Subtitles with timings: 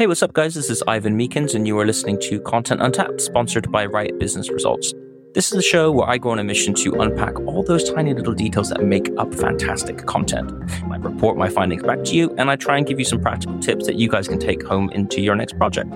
[0.00, 0.54] Hey, what's up, guys?
[0.54, 4.48] This is Ivan Meakins, and you are listening to Content Untapped, sponsored by Write Business
[4.48, 4.94] Results.
[5.34, 8.14] This is the show where I go on a mission to unpack all those tiny
[8.14, 10.50] little details that make up fantastic content.
[10.90, 13.58] I report my findings back to you, and I try and give you some practical
[13.58, 15.92] tips that you guys can take home into your next project.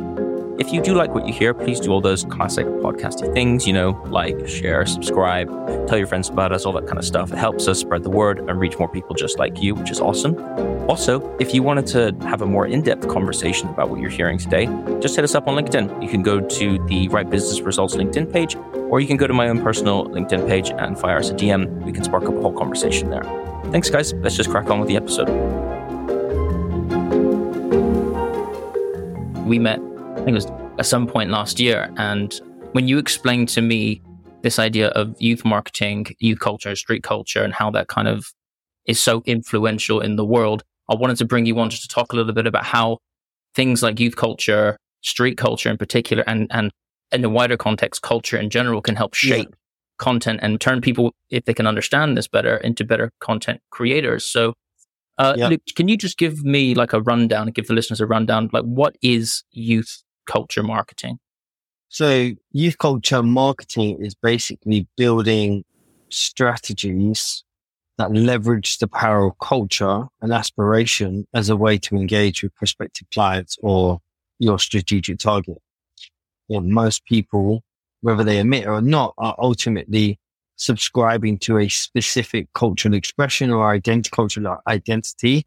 [0.57, 3.73] If you do like what you hear, please do all those classic podcasty things, you
[3.73, 5.49] know, like, share, subscribe,
[5.89, 7.33] tell your friends about us, all that kind of stuff.
[7.33, 9.99] It helps us spread the word and reach more people just like you, which is
[9.99, 10.39] awesome.
[10.89, 14.39] Also, if you wanted to have a more in depth conversation about what you're hearing
[14.39, 14.67] today,
[15.01, 16.01] just hit us up on LinkedIn.
[16.01, 18.55] You can go to the Write Business Results LinkedIn page,
[18.91, 21.83] or you can go to my own personal LinkedIn page and fire us a DM.
[21.83, 23.25] We can spark up a whole conversation there.
[23.73, 24.13] Thanks, guys.
[24.13, 25.31] Let's just crack on with the episode.
[29.45, 29.81] We met
[30.25, 31.93] think it was at some point last year.
[31.97, 32.35] And
[32.73, 34.03] when you explained to me
[34.43, 38.33] this idea of youth marketing, youth culture, street culture, and how that kind of
[38.87, 42.13] is so influential in the world, I wanted to bring you on just to talk
[42.13, 42.99] a little bit about how
[43.55, 46.71] things like youth culture, street culture in particular, and, and
[47.13, 49.57] in the wider context, culture in general can help shape yeah.
[49.99, 54.25] content and turn people, if they can understand this better, into better content creators.
[54.25, 54.55] So
[55.17, 55.49] uh, yeah.
[55.49, 58.65] Luke, can you just give me like a rundown, give the listeners a rundown, like
[58.65, 61.19] what is youth culture marketing?
[61.89, 65.65] So youth culture marketing is basically building
[66.09, 67.45] strategies
[67.99, 73.07] that leverage the power of culture and aspiration as a way to engage with prospective
[73.13, 74.01] clients or
[74.39, 75.59] your strategic target.
[76.49, 77.63] Well, most people,
[78.01, 80.19] whether they admit it or not, are ultimately
[80.57, 83.81] subscribing to a specific cultural expression or
[84.11, 85.47] cultural identity.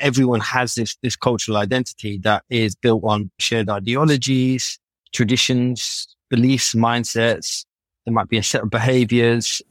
[0.00, 4.78] Everyone has this, this cultural identity that is built on shared ideologies,
[5.12, 7.64] traditions, beliefs, mindsets.
[8.04, 9.62] There might be a set of behaviors,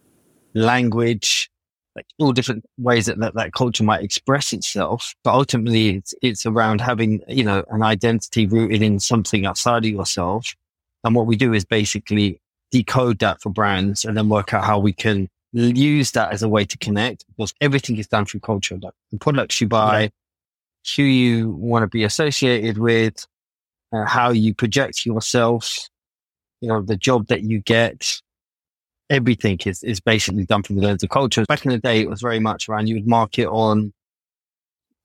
[0.53, 1.49] language,
[1.95, 5.13] like all different ways that, that that culture might express itself.
[5.23, 9.91] But ultimately it's, it's around having, you know, an identity rooted in something outside of
[9.91, 10.55] yourself.
[11.03, 12.39] And what we do is basically
[12.71, 16.49] decode that for brands and then work out how we can use that as a
[16.49, 18.77] way to connect because everything is done through culture.
[18.81, 20.09] Like the products you buy, yeah.
[20.95, 23.25] who you want to be associated with,
[23.91, 25.89] uh, how you project yourself,
[26.61, 28.21] you know, the job that you get.
[29.09, 31.43] Everything is, is basically done through the lens of culture.
[31.45, 33.91] Back in the day, it was very much around you would market on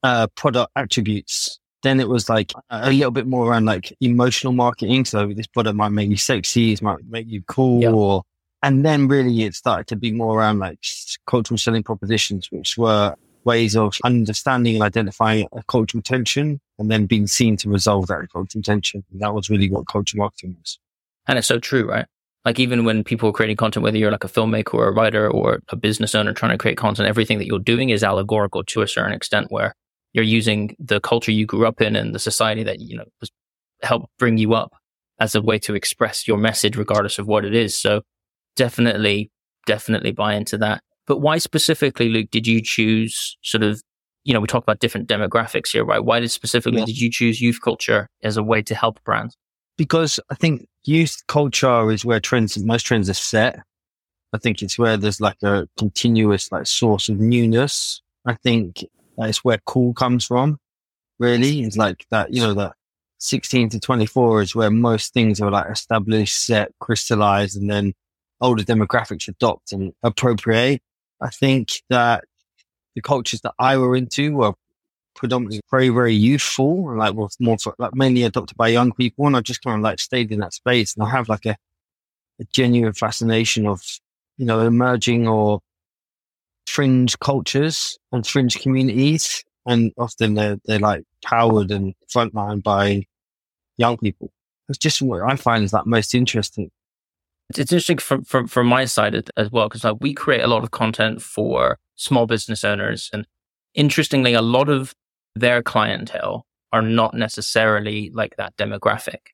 [0.04, 5.04] uh, product attributes then it was like a little bit more around like emotional marketing.
[5.04, 7.94] So this product might make you sexy, it might make you cool, yep.
[7.94, 8.22] or
[8.62, 10.78] and then really it started to be more around like
[11.26, 17.06] cultural selling propositions, which were ways of understanding and identifying a cultural tension and then
[17.06, 19.04] being seen to resolve that cultural tension.
[19.12, 20.78] And that was really what culture marketing was.
[21.28, 22.06] And it's so true, right?
[22.44, 25.30] Like even when people are creating content, whether you're like a filmmaker or a writer
[25.30, 28.82] or a business owner trying to create content, everything that you're doing is allegorical to
[28.82, 29.74] a certain extent where
[30.12, 33.04] you're using the culture you grew up in and the society that, you know,
[33.82, 34.72] helped bring you up
[35.18, 37.76] as a way to express your message, regardless of what it is.
[37.76, 38.02] So
[38.56, 39.30] definitely,
[39.66, 40.82] definitely buy into that.
[41.06, 43.80] But why specifically, Luke, did you choose sort of,
[44.24, 46.04] you know, we talk about different demographics here, right?
[46.04, 46.86] Why did specifically yeah.
[46.86, 49.36] did you choose youth culture as a way to help brands?
[49.76, 53.60] Because I think youth culture is where trends, most trends are set.
[54.32, 58.02] I think it's where there's like a continuous like source of newness.
[58.26, 58.84] I think
[59.16, 60.58] that's where cool comes from.
[61.18, 62.32] Really, it's like that.
[62.32, 62.74] You know, that
[63.18, 67.94] 16 to 24 is where most things are like established, set, crystallized, and then
[68.40, 70.82] older demographics adopt and appropriate.
[71.20, 72.24] I think that
[72.94, 74.54] the cultures that I were into were
[75.14, 79.26] predominantly very, very youthful like more, more like mainly adopted by young people.
[79.26, 81.56] And I just kind of like stayed in that space and I have like a,
[82.40, 83.82] a genuine fascination of,
[84.36, 85.60] you know, emerging or
[86.66, 89.44] fringe cultures and fringe communities.
[89.64, 93.06] And often they're, they're like powered and frontlined by
[93.78, 94.30] young people.
[94.68, 96.70] It's just what I find is that most interesting.
[97.50, 100.64] It's interesting from, from, from my side as well, because like we create a lot
[100.64, 103.08] of content for small business owners.
[103.12, 103.26] And
[103.74, 104.94] interestingly, a lot of
[105.34, 109.32] their clientele are not necessarily like that demographic.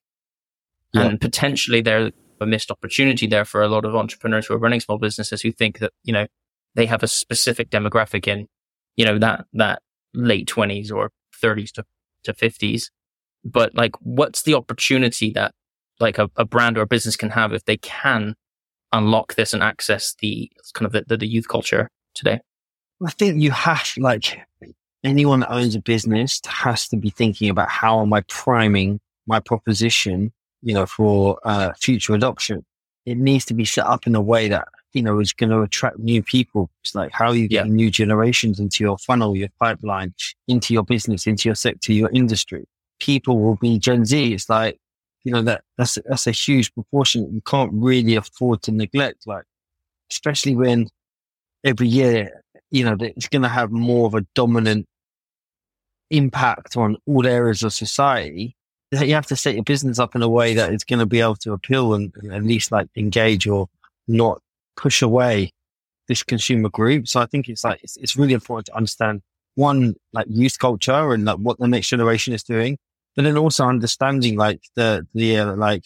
[0.92, 1.02] Yeah.
[1.02, 4.80] And potentially there's a missed opportunity there for a lot of entrepreneurs who are running
[4.80, 6.26] small businesses who think that, you know,
[6.74, 8.46] they have a specific demographic in,
[8.96, 9.80] you know, that, that
[10.12, 11.10] late twenties or
[11.40, 11.84] thirties to,
[12.24, 12.90] to fifties.
[13.44, 15.54] But like, what's the opportunity that
[16.00, 18.34] like a, a, brand or a business can have if they can
[18.92, 22.40] unlock this and access the kind of the, the, the youth culture today?
[23.04, 24.40] I think you have like
[25.04, 29.40] anyone that owns a business has to be thinking about how am I priming my
[29.40, 32.64] proposition, you know, for uh, future adoption.
[33.04, 35.62] It needs to be set up in a way that you know, is going to
[35.62, 36.68] attract new people.
[36.82, 37.76] It's like, how are you getting yeah.
[37.76, 40.12] new generations into your funnel, your pipeline,
[40.48, 42.66] into your business, into your sector, your industry?
[43.02, 44.32] people will be Gen Z.
[44.32, 44.78] It's like,
[45.24, 49.26] you know, that that's, that's a huge proportion you can't really afford to neglect.
[49.26, 49.44] Like,
[50.10, 50.88] especially when
[51.64, 54.86] every year, you know, it's going to have more of a dominant
[56.10, 58.56] impact on all areas of society.
[58.90, 61.20] You have to set your business up in a way that it's going to be
[61.20, 63.68] able to appeal and, and at least like engage or
[64.06, 64.40] not
[64.76, 65.50] push away
[66.08, 67.08] this consumer group.
[67.08, 69.22] So I think it's like, it's, it's really important to understand
[69.54, 72.76] one, like youth culture and like what the next generation is doing,
[73.14, 75.84] but then also understanding like the, the, uh, like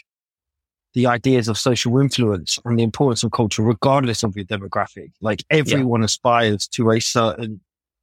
[0.97, 5.13] the ideas of social influence and the importance of culture, regardless of your demographic.
[5.21, 6.07] Like everyone yeah.
[6.07, 7.61] aspires to a certain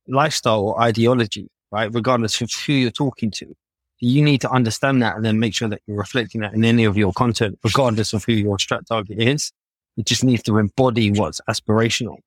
[0.08, 1.92] lifestyle or ideology, right?
[1.92, 3.56] Regardless of who you're talking to.
[4.00, 6.84] You need to understand that and then make sure that you're reflecting that in any
[6.84, 9.52] of your content, regardless of who your strat target is.
[9.98, 12.18] It just needs to embody what's aspirational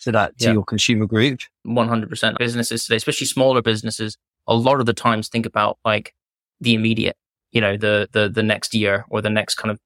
[0.00, 0.52] to that, to yeah.
[0.52, 1.40] your consumer group.
[1.66, 2.36] 100%.
[2.36, 6.12] Businesses today, especially smaller businesses, a lot of the times think about like
[6.60, 7.16] the immediate,
[7.52, 9.78] you know, the, the, the next year or the next kind of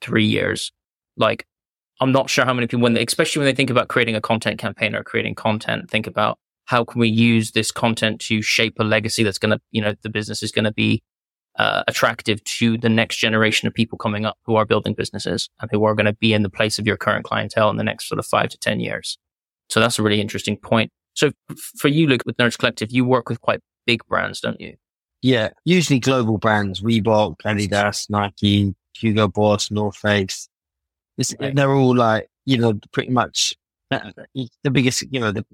[0.00, 0.72] three years.
[1.16, 1.46] Like,
[2.00, 4.20] I'm not sure how many people, when they, especially when they think about creating a
[4.20, 8.76] content campaign or creating content, think about how can we use this content to shape
[8.78, 11.02] a legacy that's going to, you know, the business is going to be
[11.58, 15.70] uh, attractive to the next generation of people coming up who are building businesses and
[15.70, 18.08] who are going to be in the place of your current clientele in the next
[18.08, 19.18] sort of five to 10 years.
[19.68, 20.90] So that's a really interesting point.
[21.14, 21.32] So
[21.76, 24.76] for you, Luke, with Nerds Collective, you work with quite big brands, don't you?
[25.22, 30.48] Yeah, usually global brands, Reebok, Adidas, Nike, Hugo Boss, North Face.
[31.38, 31.54] Right.
[31.54, 33.54] They're all like, you know, pretty much
[33.90, 34.12] uh,
[34.64, 35.44] the biggest, you know, the,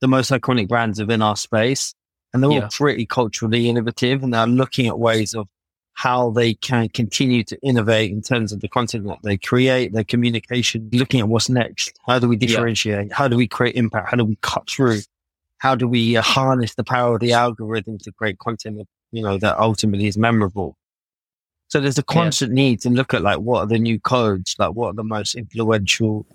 [0.00, 1.94] the most iconic brands within our space.
[2.34, 2.62] And they're yeah.
[2.64, 5.48] all pretty culturally innovative and they're looking at ways of
[5.94, 10.04] how they can continue to innovate in terms of the content that they create, their
[10.04, 11.98] communication, looking at what's next.
[12.06, 13.08] How do we differentiate?
[13.08, 13.14] Yeah.
[13.14, 14.10] How do we create impact?
[14.10, 15.00] How do we cut through?
[15.58, 18.86] How do we uh, harness the power of the algorithm to create content,
[19.16, 20.76] you know, that ultimately is memorable?
[21.68, 22.54] So there's a constant yeah.
[22.54, 25.34] need to look at like what are the new codes, like what are the most
[25.34, 26.26] influential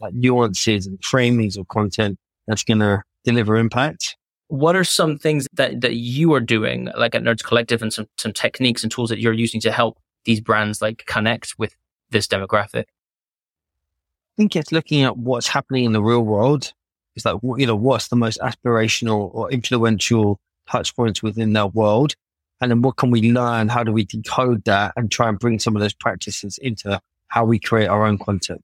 [0.00, 4.16] like nuances and framings of content that's going to deliver impact.
[4.48, 8.06] What are some things that, that you are doing like at Nerds Collective and some,
[8.16, 11.74] some techniques and tools that you're using to help these brands like connect with
[12.10, 12.84] this demographic?
[12.84, 16.72] I think it's looking at what's happening in the real world.
[17.16, 22.14] It's like, you know, what's the most aspirational or influential touch points within their world
[22.60, 23.68] and then what can we learn?
[23.68, 27.44] How do we decode that and try and bring some of those practices into how
[27.44, 28.62] we create our own content?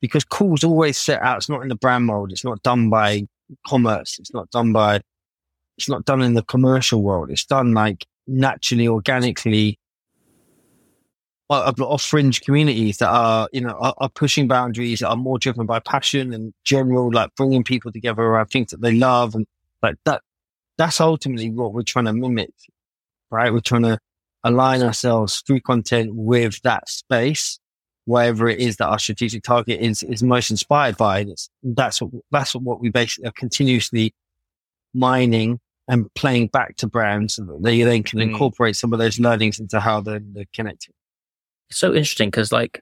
[0.00, 1.38] Because cool's always set out.
[1.38, 2.32] It's not in the brand mold.
[2.32, 3.26] It's not done by
[3.66, 4.18] commerce.
[4.18, 5.00] It's not done by,
[5.76, 7.30] it's not done in the commercial world.
[7.30, 9.78] It's done like naturally, organically
[11.48, 15.64] of fringe communities that are, you know, are, are, pushing boundaries, that are more driven
[15.64, 19.34] by passion and general, like bringing people together around things that they love.
[19.34, 19.46] And
[19.80, 20.22] like that,
[20.76, 22.50] that's ultimately what we're trying to mimic
[23.30, 23.52] right?
[23.52, 23.98] We're trying to
[24.44, 27.58] align ourselves through content with that space,
[28.04, 31.20] wherever it is that our strategic target is, is most inspired by.
[31.20, 34.14] And it's, that's what, that's what we basically are continuously
[34.94, 35.58] mining
[35.88, 38.22] and playing back to brands so that they then can mm.
[38.22, 40.94] incorporate some of those learnings into how they're, they're connected.
[41.70, 42.80] It's so interesting because like,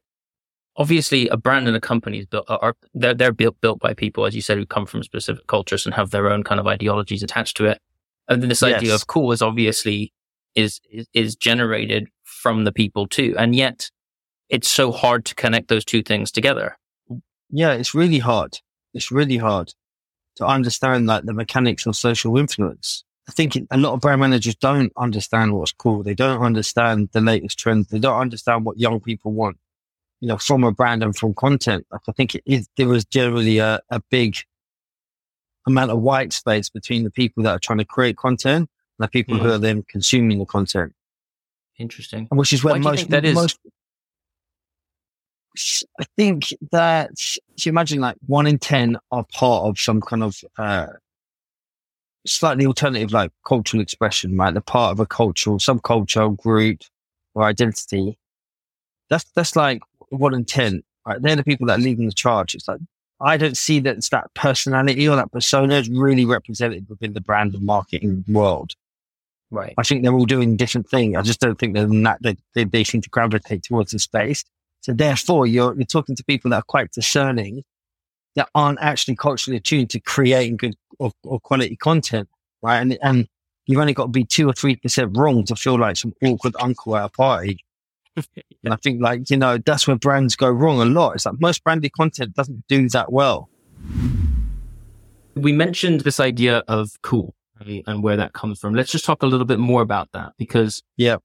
[0.77, 4.27] obviously a brand and a company is built, are, they're, they're built, built by people,
[4.27, 7.23] as you said, who come from specific cultures and have their own kind of ideologies
[7.23, 7.81] attached to it.
[8.27, 8.79] And then this yes.
[8.79, 10.13] idea of cool is obviously
[10.55, 10.81] is,
[11.13, 13.35] is, generated from the people too.
[13.39, 13.91] And yet
[14.49, 16.77] it's so hard to connect those two things together.
[17.51, 18.59] Yeah, it's really hard.
[18.93, 19.73] It's really hard
[20.37, 23.05] to understand like the mechanics of social influence.
[23.29, 26.03] I think a lot of brand managers don't understand what's cool.
[26.03, 27.89] They don't understand the latest trends.
[27.89, 29.57] They don't understand what young people want,
[30.21, 31.87] you know, from a brand and from content.
[31.91, 34.37] Like I think it is, there was generally a, a big
[35.67, 39.37] amount of white space between the people that are trying to create content the people
[39.37, 39.45] mm-hmm.
[39.45, 40.93] who are then consuming the content.
[41.79, 42.29] Interesting.
[42.31, 43.35] Which is where Why most, that is?
[43.35, 43.59] most,
[46.01, 47.11] I think that,
[47.59, 50.87] you imagine like one in 10 are part of some kind of, uh,
[52.27, 54.53] slightly alternative, like cultural expression, right?
[54.53, 56.81] They're part of a cultural, subcultural group
[57.35, 58.19] or identity.
[59.11, 61.21] That's, that's like one in 10, right?
[61.21, 62.55] They're the people that are leading the charge.
[62.55, 62.81] It's like,
[63.21, 67.21] I don't see that it's that personality or that persona is really represented within the
[67.21, 68.75] brand and marketing world.
[69.55, 69.73] Right.
[69.79, 71.17] I think they're all doing different things.
[71.17, 74.45] I just don't think they're not, they, they, they seem to gravitate towards the space.
[74.81, 77.63] So therefore, you're, you're talking to people that are quite discerning
[78.35, 82.29] that aren't actually culturally attuned to creating good or, or quality content.
[82.63, 82.79] Right.
[82.81, 83.29] And, and
[83.67, 86.97] you've only got to be two or 3% wrong to feel like some awkward uncle
[86.97, 87.65] at a party.
[88.17, 91.15] and I think like, you know, that's where brands go wrong a lot.
[91.15, 93.49] It's like most branded content doesn't do that well.
[95.37, 97.37] We mentioned this idea of cool
[97.87, 98.75] and where that comes from.
[98.75, 101.17] Let's just talk a little bit more about that because yeah,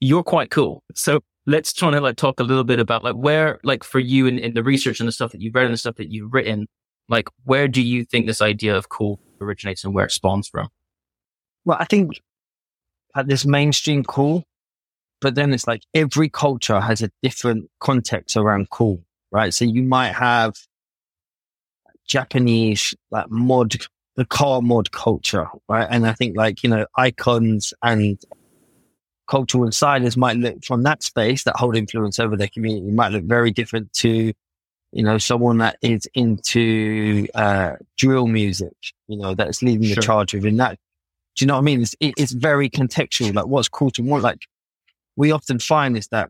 [0.00, 0.82] you're quite cool.
[0.94, 4.26] So let's try to like talk a little bit about like where, like for you
[4.26, 6.32] in, in the research and the stuff that you've read and the stuff that you've
[6.32, 6.66] written,
[7.08, 10.68] like where do you think this idea of cool originates and where it spawns from?
[11.64, 12.20] Well, I think
[13.14, 14.44] at this mainstream cool,
[15.20, 19.54] but then it's like every culture has a different context around cool, right?
[19.54, 20.54] So you might have
[22.06, 23.76] Japanese like mod,
[24.16, 25.88] the car mod culture, right?
[25.90, 28.20] And I think like, you know, icons and
[29.26, 33.24] cultural insiders might look from that space that hold influence over their community might look
[33.24, 34.32] very different to,
[34.92, 38.74] you know, someone that is into, uh, drill music,
[39.08, 39.96] you know, that's leading sure.
[39.96, 40.78] the charge within that.
[41.36, 41.82] Do you know what I mean?
[41.82, 43.34] It's, it's very contextual.
[43.34, 44.46] Like what's cool to what, like
[45.16, 46.28] we often find is that,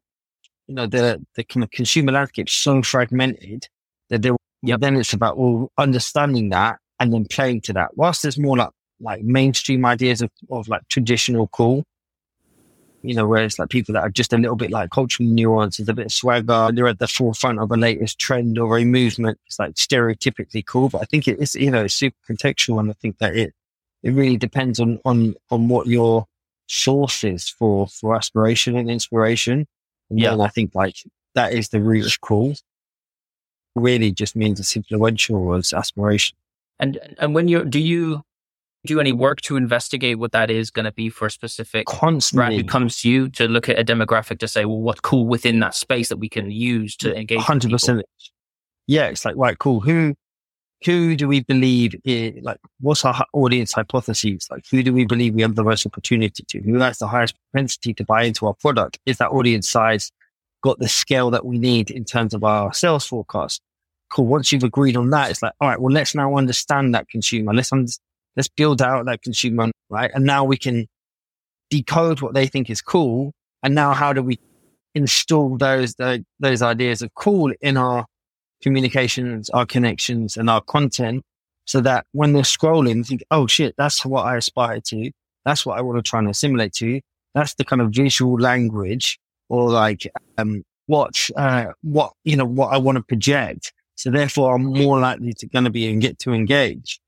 [0.67, 3.69] you know, the, the kind of consumer landscape is so fragmented
[4.09, 4.81] that there, yep.
[4.81, 7.97] then it's about well, understanding that and then playing to that.
[7.97, 8.71] Whilst there's more like,
[9.01, 11.85] like mainstream ideas of, of like traditional cool,
[13.03, 15.89] you know, where it's like people that are just a little bit like cultural nuances,
[15.89, 16.71] a bit of swagger.
[16.73, 19.39] They're at the forefront of a latest trend or a movement.
[19.47, 22.81] It's like stereotypically cool, but I think it is, you know, super contextual.
[22.81, 23.53] And I think that it,
[24.03, 26.27] it really depends on, on, on what your
[26.67, 29.67] source is for, for aspiration and inspiration.
[30.09, 30.39] And yeah.
[30.39, 30.97] I think like
[31.35, 32.55] that is the root of cool.
[33.75, 36.39] Really just means it's influential as aspiration.
[36.79, 38.23] And, and when you're, do you,
[38.87, 42.59] do any work to investigate what that is going to be for a specific constantly
[42.59, 45.61] who comes to you to look at a demographic to say, well, what's cool within
[45.61, 47.41] that space that we can use to engage?
[47.41, 48.03] Hundred percent.
[48.87, 49.81] Yeah, it's like right, cool.
[49.81, 50.15] Who
[50.85, 54.47] who do we believe is, like what's our audience hypotheses?
[54.51, 56.61] Like who do we believe we have the most opportunity to?
[56.61, 58.99] Who has the highest propensity to buy into our product?
[59.07, 60.13] Is that audience size
[60.63, 63.63] got the scale that we need in terms of our sales forecast?
[64.15, 64.27] Cool.
[64.27, 67.53] Once you've agreed on that, it's like, all right, well, let's now understand that consumer.
[67.53, 68.01] Let's understand
[68.37, 70.11] let's build out that consumer, right?
[70.15, 70.87] And now we can
[71.71, 73.33] decode what they think is cool.
[73.63, 74.39] And now how do we
[74.95, 78.07] install those, those, those ideas of cool in our
[78.63, 81.23] communications, our connections and our content
[81.67, 85.11] so that when they're scrolling, think, oh shit, that's what I aspire to.
[85.45, 87.01] That's what I want to try and assimilate to.
[87.35, 89.19] That's the kind of visual language
[89.49, 93.73] or like, um, what, uh, what, you know, what I want to project.
[93.97, 97.01] So therefore I'm more likely to going to be and get to engage.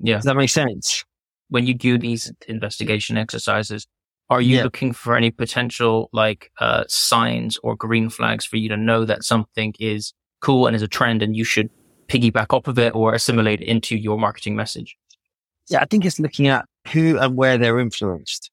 [0.00, 0.16] Yeah.
[0.16, 1.04] Does that make sense?
[1.50, 3.86] When you do these investigation exercises,
[4.30, 4.62] are you yeah.
[4.62, 9.24] looking for any potential like uh, signs or green flags for you to know that
[9.24, 11.70] something is cool and is a trend and you should
[12.08, 14.96] piggyback off of it or assimilate it into your marketing message?
[15.68, 18.50] Yeah, I think it's looking at who and where they're influenced.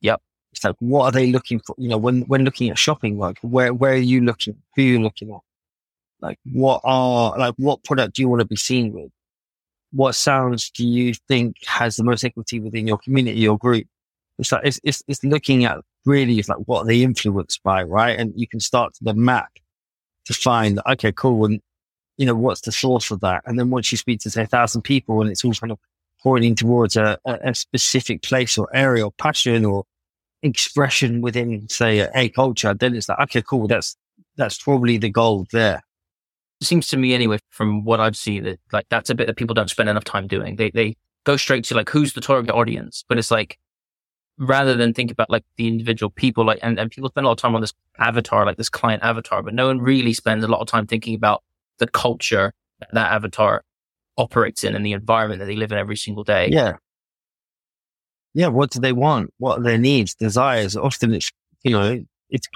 [0.00, 0.20] Yep.
[0.52, 1.74] It's like, what are they looking for?
[1.78, 4.56] You know, when, when looking at shopping, like where, where are you looking?
[4.76, 5.40] Who are you looking at?
[6.22, 9.10] Like what are, like what product do you want to be seen with?
[9.92, 13.86] what sounds do you think has the most equity within your community or group?
[14.38, 17.82] It's like, it's, it's, it's looking at really it's like what are they influenced by,
[17.82, 18.18] right?
[18.18, 19.50] And you can start to the map
[20.24, 21.44] to find, okay, cool.
[21.44, 21.60] And,
[22.16, 23.42] you know, what's the source of that?
[23.44, 25.78] And then once you speak to say a thousand people and it's all kind of
[26.22, 29.84] pointing towards a, a, specific place or area or passion or
[30.42, 33.66] expression within, say, a, a culture, then it's like, okay, cool.
[33.66, 33.96] That's,
[34.36, 35.82] that's probably the goal there
[36.64, 39.54] seems to me anyway, from what I've seen, that like that's a bit that people
[39.54, 40.56] don't spend enough time doing.
[40.56, 43.58] They they go straight to like who's the target audience, but it's like
[44.38, 47.32] rather than think about like the individual people, like and, and people spend a lot
[47.32, 50.48] of time on this avatar, like this client avatar, but no one really spends a
[50.48, 51.42] lot of time thinking about
[51.78, 53.62] the culture that, that avatar
[54.16, 56.48] operates in and the environment that they live in every single day.
[56.50, 56.76] Yeah.
[58.34, 58.48] Yeah.
[58.48, 59.32] What do they want?
[59.38, 60.76] What are their needs, desires?
[60.76, 61.30] Often it's,
[61.62, 62.48] you know, it's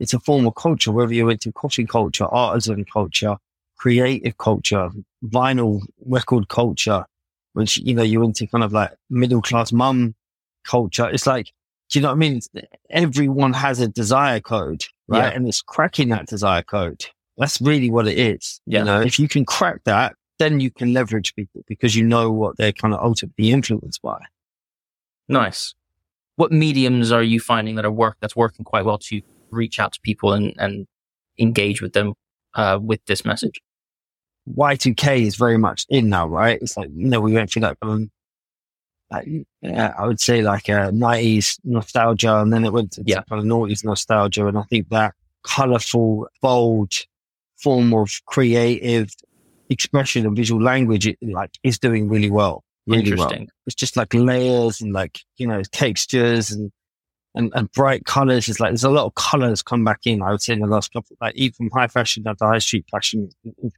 [0.00, 3.36] it's a form of culture, whether you're into coffee culture, artisan culture,
[3.76, 4.90] creative culture,
[5.24, 7.04] vinyl record culture,
[7.52, 10.14] which, you know, you're into kind of like middle class mum
[10.64, 11.08] culture.
[11.08, 11.52] It's like,
[11.90, 12.40] do you know what I mean?
[12.88, 15.18] Everyone has a desire code, right?
[15.18, 15.30] Yeah.
[15.30, 17.06] And it's cracking that desire code.
[17.36, 18.60] That's really what it is.
[18.66, 18.80] Yeah.
[18.80, 22.30] You know, if you can crack that, then you can leverage people because you know
[22.30, 24.18] what they're kind of ultimately influenced by.
[25.28, 25.74] Nice.
[26.36, 29.20] What mediums are you finding that are work that's working quite well to
[29.52, 30.86] reach out to people and, and
[31.38, 32.14] engage with them
[32.54, 33.60] uh, with this message.
[34.48, 36.58] Y2K is very much in now, right?
[36.60, 38.10] It's like, you know, we went through that, um,
[39.10, 39.26] like,
[39.62, 43.22] yeah, I would say like a 90s nostalgia and then it went to yeah.
[43.28, 44.46] kind of noughties nostalgia.
[44.46, 45.14] And I think that
[45.44, 46.92] colorful, bold
[47.58, 49.10] form of creative
[49.68, 52.64] expression and visual language, it, like is doing really well.
[52.86, 53.40] Really Interesting.
[53.40, 53.48] Well.
[53.66, 56.72] It's just like layers and like, you know, textures and
[57.34, 60.22] and, and bright colors is like there's a lot of colors come back in.
[60.22, 62.86] I would say in the last couple, like even high fashion down to high street
[62.90, 63.30] fashion,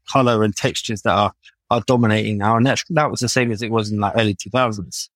[0.09, 1.32] color and textures that are
[1.73, 2.56] are dominating now.
[2.56, 5.09] And that's, that was the same as it was in like early 2000s.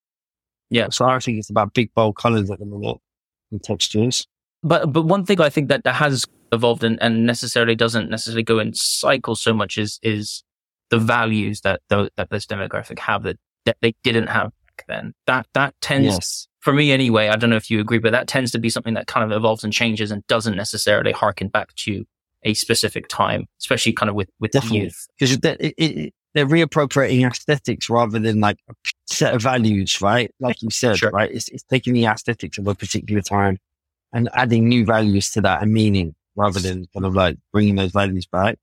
[0.70, 0.88] Yeah.
[0.90, 2.96] So I think it's about big, bold colors at the minute
[3.52, 4.26] and textures.
[4.62, 8.42] But, but one thing I think that, that has evolved and, and necessarily doesn't necessarily
[8.42, 10.42] go in cycles so much is, is
[10.88, 15.12] the values that, the, that this demographic have that, that they didn't have back then.
[15.26, 16.48] That, that tends, Yes.
[16.66, 18.94] For me anyway, I don't know if you agree, but that tends to be something
[18.94, 22.04] that kind of evolves and changes and doesn't necessarily harken back to
[22.42, 24.80] a specific time, especially kind of with, with Definitely.
[24.80, 25.06] youth.
[25.16, 28.74] Because they're, it, it, they're reappropriating aesthetics rather than like a
[29.06, 30.28] set of values, right?
[30.40, 31.10] Like you said, Sure.
[31.10, 31.30] right?
[31.30, 33.58] It's, it's taking the aesthetics of a particular time
[34.12, 37.92] and adding new values to that and meaning rather than kind of like bringing those
[37.92, 38.58] values back.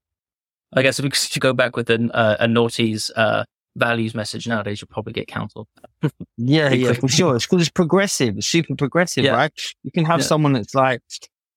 [0.73, 3.45] I guess if we could go back with a, uh, a noughties, uh,
[3.75, 5.67] values message nowadays, you'll probably get cancelled.
[6.37, 7.35] Yeah, yeah, for sure.
[7.35, 9.31] It's because it's progressive, it's super progressive, Yeah.
[9.35, 9.51] right?
[9.83, 10.25] You can have Yeah.
[10.25, 11.01] someone that's like,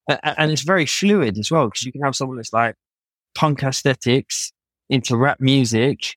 [0.09, 2.77] and it's very fluid as well, because you can have someone that's like
[3.35, 4.53] punk aesthetics
[4.89, 6.17] into rap music,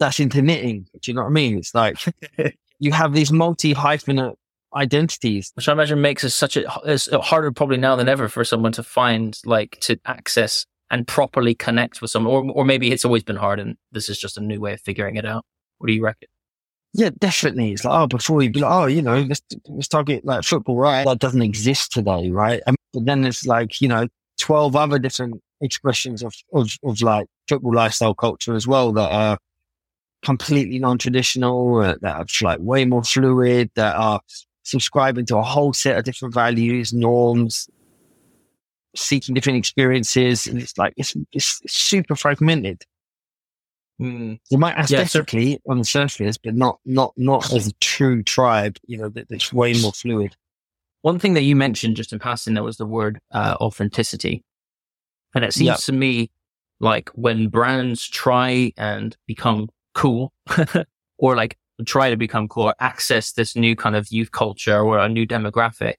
[0.00, 0.86] that's into knitting.
[1.00, 1.58] Do you know what I mean?
[1.58, 1.96] It's like
[2.80, 4.34] you have these multi hyphenate
[4.74, 5.52] identities.
[5.54, 8.72] which I imagine makes it such a it's harder probably now than ever for someone
[8.72, 13.24] to find like to access and properly connect with someone, or or maybe it's always
[13.24, 15.44] been hard and this is just a new way of figuring it out.
[15.78, 16.28] What do you reckon?
[16.94, 17.72] Yeah, definitely.
[17.72, 20.76] It's like, oh, before you'd be like, oh, you know, let's, let's target like football,
[20.76, 21.04] right?
[21.06, 22.60] That doesn't exist today, right?
[22.66, 24.06] And then there's like, you know,
[24.38, 29.38] 12 other different expressions of, of, of like football lifestyle culture as well that are
[30.22, 34.20] completely non-traditional, uh, that are like way more fluid, that are
[34.62, 37.70] subscribing to a whole set of different values, norms,
[38.94, 40.46] seeking different experiences.
[40.46, 42.82] And it's like, it's, it's super fragmented.
[43.98, 44.34] Hmm.
[44.50, 48.22] You might Yeah, so- aesthetically on the surface, but not not not as a true
[48.22, 48.78] tribe.
[48.86, 50.34] You know, that, that's way more fluid.
[51.02, 54.42] One thing that you mentioned just in passing there was the word uh, authenticity,
[55.34, 55.74] and it seems Yeah.
[55.76, 56.30] to me
[56.80, 60.32] like when brands try and become cool,
[61.18, 64.98] or like try to become cool, or access this new kind of youth culture or
[64.98, 65.94] a new demographic,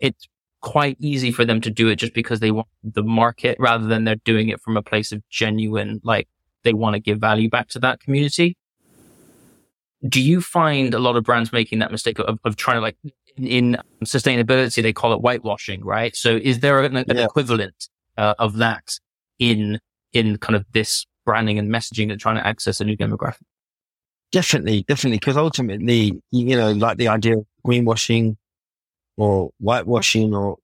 [0.00, 0.26] it's
[0.60, 4.04] quite easy for them to do it just because they want the market rather than
[4.04, 6.28] they're doing it from a place of genuine like
[6.64, 8.56] they want to give value back to that community.
[10.06, 12.96] Do you find a lot of brands making that mistake of, of trying to like
[13.36, 16.14] in sustainability, they call it whitewashing, right?
[16.16, 17.24] So is there an, an Yeah.
[17.24, 18.98] equivalent uh, of that
[19.38, 19.78] in,
[20.12, 23.42] in kind of this branding and messaging and trying to access a new demographic?
[24.32, 28.36] Definitely, definitely, because ultimately, you know, like the idea of greenwashing
[29.16, 30.56] or whitewashing or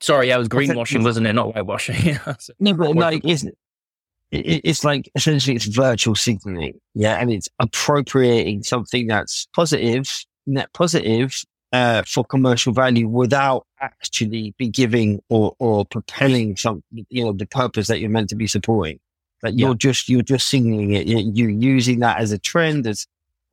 [0.00, 1.32] Sorry, yeah, it was greenwashing, wasn't it?
[1.32, 2.18] Not whitewashing.
[2.58, 4.46] No, but isn't it?
[4.46, 10.10] it- It's like essentially it's virtual signaling, yeah, and it's appropriating something that's positive,
[10.46, 11.40] net positive,
[11.72, 17.46] uh, for commercial value without actually be giving or or propelling some, you know, the
[17.46, 18.98] purpose that you're meant to be supporting.
[19.42, 21.06] That you're just you're just signaling it.
[21.06, 23.06] You- You're using that as a trend, as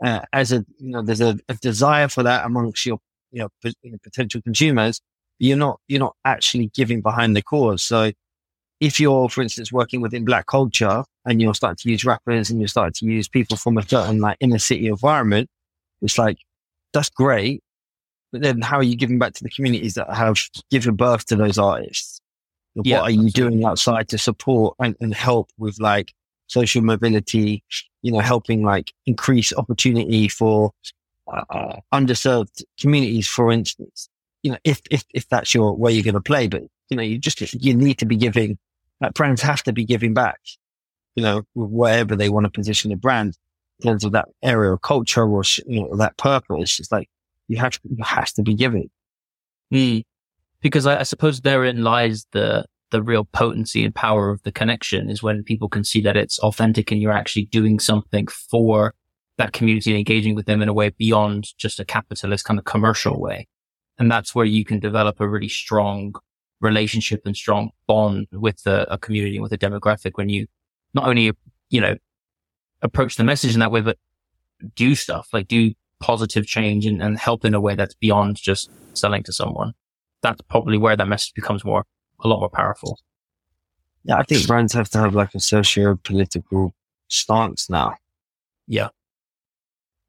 [0.04, 3.00] uh, as a you know, there's a, a desire for that amongst your
[3.32, 5.02] you know, p- potential consumers.
[5.40, 7.84] You're not you're not actually giving behind the cause.
[7.84, 8.12] So
[8.80, 12.60] if you're, for instance, working within black culture and you're starting to use rappers and
[12.60, 15.50] you're starting to use people from a certain like inner city environment,
[16.02, 16.38] it's like
[16.94, 17.62] that's great.
[18.32, 20.38] But then how are you giving back to the communities that have
[20.72, 22.22] given birth to those artists?
[22.76, 26.14] What Yeah, are you doing outside to support and, and help with like
[26.48, 27.64] social mobility,
[28.02, 30.72] you know, helping like increase opportunity for
[31.50, 34.10] uh, underserved communities, for instance?
[34.44, 37.04] You know, if, if, if that's your way you're going to play, but you know,
[37.04, 38.58] you just, you need to be giving,
[39.02, 40.40] like brands have to be giving back,
[41.16, 43.38] you know, with whatever they want to position the brand
[43.80, 46.62] in terms of that area of culture or, you know, that purpose.
[46.62, 47.10] It's just like,
[47.48, 48.90] you have to, you have to be giving.
[49.72, 50.00] Hmm.
[50.62, 55.10] Because I, I suppose therein lies the the real potency and power of the connection
[55.10, 58.96] is when people can see that it's authentic and you're actually doing something for
[59.40, 62.66] that community and engaging with them in a way beyond just a capitalist kind of
[62.66, 63.48] commercial way.
[63.98, 66.14] And that's where you can develop a really strong
[66.62, 70.46] relationship and strong bond with a, a community and with a demographic when you
[70.94, 71.32] not only,
[71.70, 71.96] you know,
[72.82, 73.98] approach the message in that way, but
[74.76, 78.70] do stuff like do positive change and, and help in a way that's beyond just
[78.94, 79.74] selling to someone.
[80.22, 81.86] That's probably where that message becomes more,
[82.22, 83.00] a lot more powerful.
[84.04, 84.18] Yeah.
[84.18, 86.74] I think brands have to have like a socio-political
[87.08, 87.96] stance now.
[88.68, 88.90] Yeah.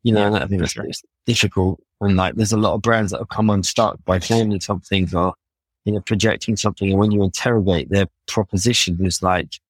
[0.02, 0.86] You know, Yeah, I think it's, sure.
[0.86, 1.80] it's difficult.
[2.00, 5.34] And like, there's a lot of brands that have come unstuck by claiming something or,
[5.84, 6.90] you know, projecting something.
[6.90, 9.60] And when you interrogate their proposition, it's like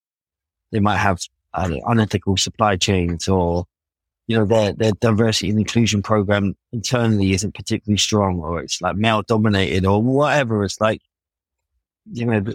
[0.71, 1.19] they might have
[1.53, 3.65] uh, unethical supply chains or,
[4.27, 8.95] you know, their, their diversity and inclusion program internally isn't particularly strong or it's like
[8.95, 10.63] male dominated or whatever.
[10.63, 11.01] It's like,
[12.13, 12.53] you know,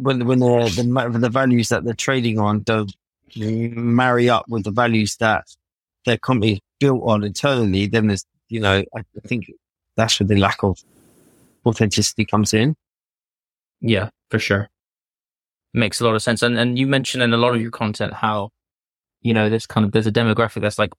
[0.00, 2.94] when, when the, the, the values that they're trading on don't
[3.36, 5.44] marry up with the values that
[6.06, 9.50] their company built on internally, then there's, you know, I think
[9.96, 10.82] that's where the lack of
[11.66, 12.76] authenticity comes in.
[13.80, 14.68] Yeah, for sure.
[15.74, 16.42] Makes a lot of sense.
[16.42, 18.50] And and you mentioned in a lot of your content how,
[19.22, 20.90] you know, this kind of there's a demographic that's like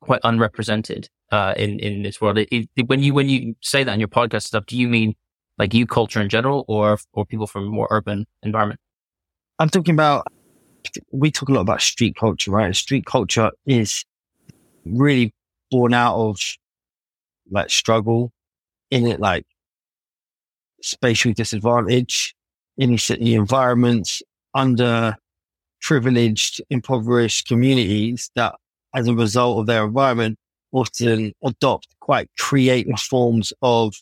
[0.00, 2.38] quite unrepresented uh, in in this world.
[2.38, 5.14] It, it, when you when you say that in your podcast stuff, do you mean
[5.58, 8.80] like youth culture in general, or or people from a more urban environment?
[9.58, 10.26] I'm talking about.
[11.10, 12.76] We talk a lot about street culture, right?
[12.76, 14.04] street culture is
[14.84, 15.32] really
[15.70, 16.38] born out of
[17.50, 18.32] like struggle
[18.90, 19.44] in it, like
[20.82, 22.34] spatial disadvantage,
[22.78, 24.22] inner city environments,
[24.54, 25.16] under
[25.80, 28.54] privileged, impoverished communities that,
[28.94, 30.38] as a result of their environment,
[30.72, 33.94] often adopt quite creative forms of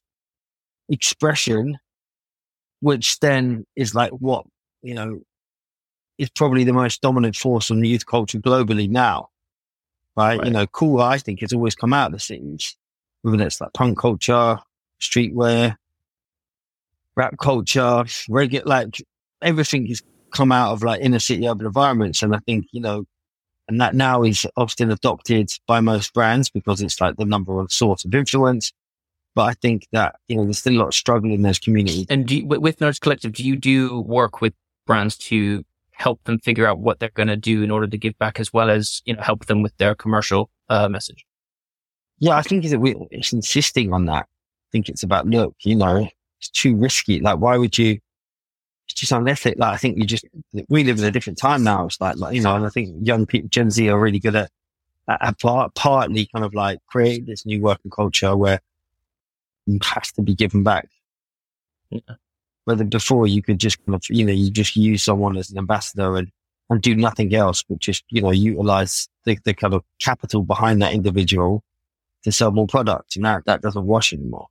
[0.88, 1.78] expression,
[2.80, 4.44] which then is like what,
[4.82, 5.20] you know,
[6.18, 9.28] is probably the most dominant force on youth culture globally now.
[10.16, 10.38] Right?
[10.38, 10.46] right?
[10.46, 12.76] You know, cool, I think, has always come out of the cities,
[13.22, 14.58] whether it's like punk culture,
[15.00, 15.76] streetwear,
[17.16, 19.02] rap culture, regular, like
[19.40, 22.22] everything has come out of like inner city urban environments.
[22.22, 23.04] And I think, you know,
[23.68, 27.68] and that now is often adopted by most brands because it's like the number one
[27.68, 28.72] source of influence.
[29.34, 32.06] But I think that, you know, there's still a lot of struggle in those communities.
[32.10, 34.52] And you, with Nerds Collective, do you do work with
[34.86, 38.18] brands to help them figure out what they're going to do in order to give
[38.18, 41.24] back as well as, you know, help them with their commercial uh, message?
[42.18, 42.74] Yeah, I think it's,
[43.10, 44.26] it's insisting on that.
[44.26, 46.08] I think it's about, look, you know,
[46.40, 47.20] it's too risky.
[47.20, 47.98] Like, why would you?
[48.86, 49.60] It's just unethical.
[49.60, 50.24] Like, I think you just
[50.68, 51.86] we live in a different time now.
[51.86, 54.34] It's like, like you know, and I think young people, Gen Z, are really good
[54.34, 54.50] at,
[55.08, 58.60] at part, partly kind of like create this new working culture where
[59.66, 60.88] you have to be given back.
[61.90, 62.00] Yeah.
[62.64, 65.58] Whether before you could just kind of, you know, you just use someone as an
[65.58, 66.28] ambassador and,
[66.70, 70.80] and do nothing else, but just, you know, utilize the, the kind of capital behind
[70.80, 71.64] that individual
[72.22, 73.16] to sell more products.
[73.16, 74.46] And that, that doesn't wash anymore.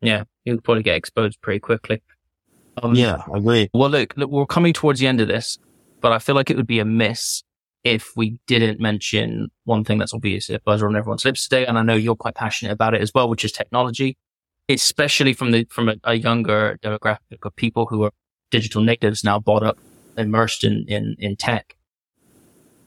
[0.00, 2.02] Yeah, you'll probably get exposed pretty quickly.
[2.82, 3.70] Um, yeah, I agree.
[3.72, 5.58] Well, look, look, we're coming towards the end of this,
[6.00, 7.42] but I feel like it would be a miss
[7.82, 11.78] if we didn't mention one thing that's obvious a buzz on everyone's lips today, and
[11.78, 14.16] I know you're quite passionate about it as well, which is technology,
[14.68, 18.12] especially from the from a, a younger demographic of people who are
[18.50, 19.78] digital natives now bought up,
[20.16, 21.76] immersed in in in tech.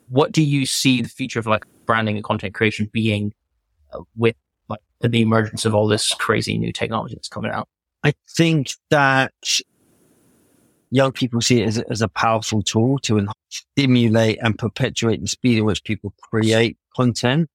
[0.10, 3.34] What do you see the future of like branding and content creation being
[3.94, 4.36] uh, with
[4.70, 7.68] like the emergence of all this crazy new technology that's coming out?
[8.04, 9.34] I think that
[10.90, 15.58] young people see it as, as a powerful tool to stimulate and perpetuate the speed
[15.60, 17.50] at which people create content.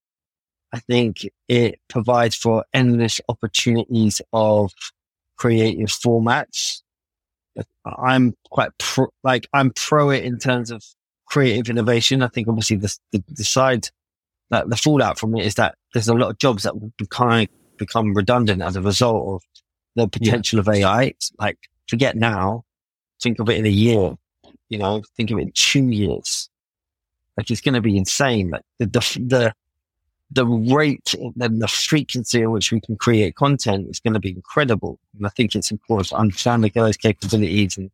[0.76, 4.72] I think it provides for endless opportunities of
[5.38, 6.82] creative formats.
[7.86, 10.84] I'm quite pro, like I'm pro it in terms of
[11.24, 12.22] creative innovation.
[12.22, 13.88] I think obviously the, the, the side
[14.50, 17.46] that the fallout from it is that there's a lot of jobs that will become,
[17.78, 19.42] become redundant as a result of
[19.94, 20.60] the potential yeah.
[20.60, 21.02] of AI.
[21.04, 21.56] It's like,
[21.88, 22.64] forget now,
[23.22, 24.14] think of it in a year,
[24.68, 26.50] you know, think of it in two years.
[27.38, 28.50] Like it's going to be insane.
[28.50, 29.54] Like the, the, the,
[30.30, 34.30] the rate and the frequency in which we can create content is going to be
[34.30, 34.98] incredible.
[35.16, 37.90] And I think it's important to understand those capabilities and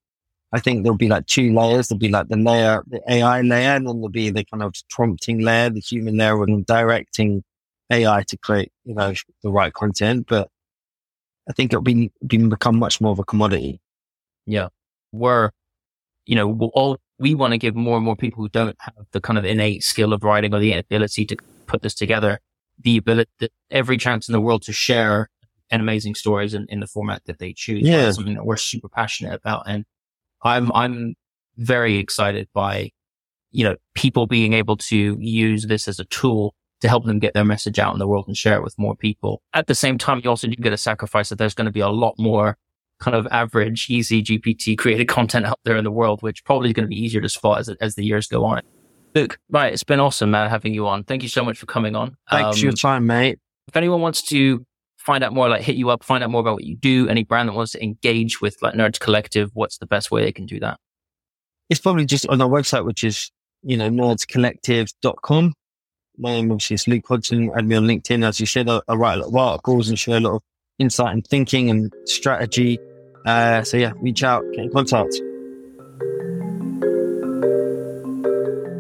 [0.53, 1.89] I think there'll be like two layers.
[1.89, 4.75] There'll be like the layer, the AI layer, and then there'll be the kind of
[4.91, 7.43] prompting layer, the human layer, and directing
[7.91, 10.27] AI to create, you know, the right content.
[10.29, 10.51] But
[11.49, 13.81] I think it'll be, be become much more of a commodity.
[14.47, 14.69] Yeah.
[15.11, 15.51] We're,
[16.27, 19.07] you know, we'll all, we want to give more and more people who don't have
[19.13, 22.41] the kind of innate skill of writing or the ability to put this together,
[22.79, 25.29] the ability, every chance in the world to share
[25.71, 27.83] an amazing stories in, in the format that they choose.
[27.83, 28.11] Yeah.
[28.11, 29.65] Something that we're super passionate about.
[29.67, 29.85] And
[30.43, 31.15] I'm, I'm
[31.57, 32.91] very excited by,
[33.51, 37.33] you know, people being able to use this as a tool to help them get
[37.33, 39.41] their message out in the world and share it with more people.
[39.55, 41.81] At the same time, you also do get a sacrifice that there's going to be
[41.81, 42.59] a lot more
[42.99, 46.75] kind of average, easy GPT created content out there in the world, which probably is
[46.75, 48.63] going to be easier to spot as, as the years go on.
[49.15, 49.73] Luke, right.
[49.73, 51.05] It's been awesome, man, having you on.
[51.05, 52.17] Thank you so much for coming on.
[52.31, 53.39] Thanks um, for your time, mate.
[53.69, 54.65] If anyone wants to
[54.99, 57.25] find out more, like hit you up, find out more about what you do, any
[57.25, 60.47] brand that wants to engage with like Nerds Collective, what's the best way they can
[60.47, 60.79] do that?
[61.69, 63.31] It's probably just on our website, which is,
[63.63, 65.55] you know, nerdscollective.com.
[66.19, 67.51] My name obviously is Luke Hodson.
[67.57, 68.27] Add me on LinkedIn.
[68.27, 70.43] As you said, I, I, write a lot of articles and share a lot of
[70.79, 72.79] insight and thinking and strategy.
[73.25, 75.21] Uh, so yeah, reach out, get in contact.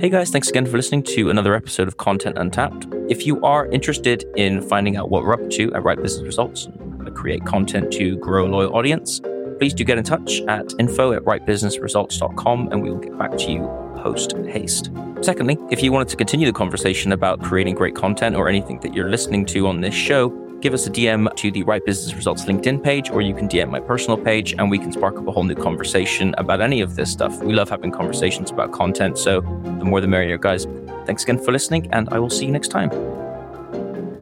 [0.02, 2.88] Hey guys, thanks again for listening to another episode of Content Untapped.
[3.08, 6.66] If you are interested in finding out what we're up to at Write Business Results,
[7.14, 9.20] create content to grow a loyal audience,
[9.60, 13.52] please do get in touch at info at writebusinessresults.com and we will get back to
[13.52, 13.60] you
[13.94, 14.90] post haste.
[15.20, 18.92] Secondly, if you wanted to continue the conversation about creating great content or anything that
[18.92, 20.30] you're listening to on this show,
[20.62, 23.68] give us a DM to the Write Business Results LinkedIn page, or you can DM
[23.68, 26.94] my personal page, and we can spark up a whole new conversation about any of
[26.94, 27.42] this stuff.
[27.42, 30.66] We love having conversations about content, so the more the merrier, guys.
[31.04, 33.21] Thanks again for listening, and I will see you next time.